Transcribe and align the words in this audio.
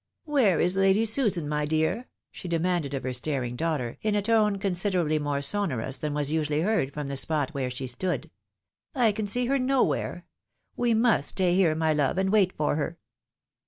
'_'Where 0.31 0.59
is 0.59 0.75
Lady 0.75 1.05
Susan, 1.05 1.47
my 1.47 1.63
dear?" 1.67 2.07
she 2.31 2.47
demanded 2.47 2.95
of 2.95 3.03
her 3.03 3.13
staring 3.13 3.55
daughter, 3.55 3.99
in 4.01 4.15
a 4.15 4.21
tone 4.23 4.57
considerably 4.57 5.19
more 5.19 5.43
sonorous 5.43 5.99
than 5.99 6.15
was 6.15 6.31
usually 6.31 6.61
heard 6.61 6.91
from 6.91 7.07
the 7.07 7.15
spot 7.15 7.51
where 7.51 7.69
she 7.69 7.85
stood; 7.85 8.31
"I 8.95 9.11
can 9.11 9.27
see 9.27 9.45
her 9.45 9.59
nowhere! 9.59 10.25
We 10.75 10.95
must 10.95 11.29
stay 11.29 11.53
here, 11.53 11.75
my 11.75 11.93
love, 11.93 12.17
and 12.17 12.31
wait 12.31 12.51
for 12.51 12.77
her." 12.77 12.97